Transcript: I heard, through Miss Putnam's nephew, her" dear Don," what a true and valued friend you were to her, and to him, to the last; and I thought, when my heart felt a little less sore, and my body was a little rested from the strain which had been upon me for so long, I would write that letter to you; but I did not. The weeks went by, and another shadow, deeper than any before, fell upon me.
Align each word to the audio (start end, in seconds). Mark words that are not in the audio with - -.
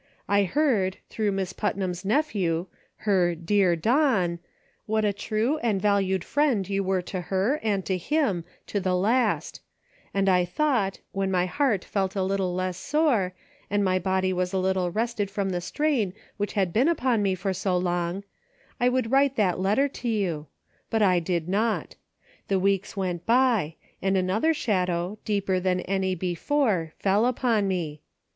I 0.27 0.45
heard, 0.45 0.97
through 1.09 1.31
Miss 1.33 1.53
Putnam's 1.53 2.03
nephew, 2.03 2.65
her" 3.05 3.35
dear 3.35 3.75
Don," 3.75 4.39
what 4.87 5.05
a 5.05 5.13
true 5.13 5.59
and 5.59 5.79
valued 5.79 6.23
friend 6.23 6.67
you 6.67 6.83
were 6.83 7.03
to 7.03 7.21
her, 7.21 7.59
and 7.61 7.85
to 7.85 7.99
him, 7.99 8.43
to 8.65 8.79
the 8.79 8.95
last; 8.95 9.61
and 10.11 10.27
I 10.27 10.43
thought, 10.43 11.01
when 11.11 11.29
my 11.29 11.45
heart 11.45 11.85
felt 11.85 12.15
a 12.15 12.23
little 12.23 12.51
less 12.55 12.77
sore, 12.77 13.35
and 13.69 13.85
my 13.85 13.99
body 13.99 14.33
was 14.33 14.53
a 14.53 14.57
little 14.57 14.89
rested 14.89 15.29
from 15.29 15.51
the 15.51 15.61
strain 15.61 16.13
which 16.37 16.53
had 16.53 16.73
been 16.73 16.87
upon 16.89 17.21
me 17.21 17.35
for 17.35 17.53
so 17.53 17.77
long, 17.77 18.23
I 18.79 18.89
would 18.89 19.11
write 19.11 19.35
that 19.35 19.59
letter 19.59 19.87
to 19.87 20.09
you; 20.09 20.47
but 20.89 21.03
I 21.03 21.19
did 21.19 21.47
not. 21.47 21.95
The 22.47 22.57
weeks 22.57 22.97
went 22.97 23.27
by, 23.27 23.75
and 24.01 24.17
another 24.17 24.55
shadow, 24.55 25.19
deeper 25.25 25.59
than 25.59 25.81
any 25.81 26.15
before, 26.15 26.91
fell 26.97 27.27
upon 27.27 27.67
me. 27.67 28.01